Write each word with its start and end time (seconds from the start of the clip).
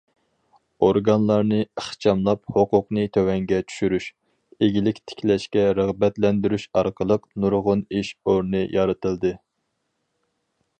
ئورگانلارنى 0.85 1.59
ئىخچاملاپ 1.81 2.41
ھوقۇقنى 2.55 3.03
تۆۋەنگە 3.17 3.59
چۈشۈرۈش، 3.73 4.07
ئىگىلىك 4.69 5.03
تىكلەشكە 5.13 5.67
رىغبەتلەندۈرۈش 5.81 6.69
ئارقىلىق، 6.81 7.31
نۇرغۇن 7.45 7.87
ئىش 8.01 8.15
ئورنى 8.23 8.65
يارىتىلدى. 8.79 9.37